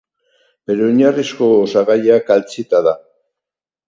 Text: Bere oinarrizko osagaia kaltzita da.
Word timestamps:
Bere 0.69 0.85
oinarrizko 0.85 1.49
osagaia 1.57 2.17
kaltzita 2.31 2.81
da. 2.89 2.95